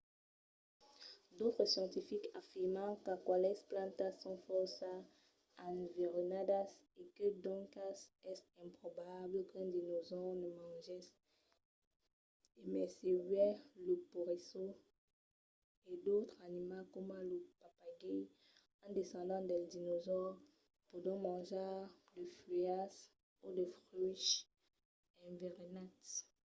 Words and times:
d'autres 1.37 1.69
scientifics 1.73 2.33
afirman 2.41 2.89
qu'aquelas 3.03 3.59
plantas 3.69 4.15
son 4.23 4.35
fòrça 4.47 4.91
enverenadas 5.69 6.69
e 7.01 7.01
que 7.15 7.27
doncas 7.45 7.97
es 8.31 8.39
improbable 8.65 9.37
qu'un 9.51 9.67
dinosaure 9.75 10.35
ne 10.41 10.49
mangèsse 10.61 11.15
e 12.57 12.59
mai 12.71 12.87
se 12.97 13.09
uèi 13.29 13.53
lo 13.85 13.93
peresós 14.11 14.77
e 15.89 15.91
d'autres 16.03 16.37
animals 16.49 16.91
coma 16.93 17.19
lo 17.29 17.37
papagai 17.61 18.23
un 18.85 18.91
descendent 18.97 19.45
del 19.49 19.63
dinosaures 19.75 20.39
pòdon 20.89 21.17
manjar 21.29 21.73
de 22.15 22.23
fuèlhas 22.35 22.95
o 23.45 23.47
de 23.57 23.65
fruches 23.83 24.37
enverenats 25.27 26.09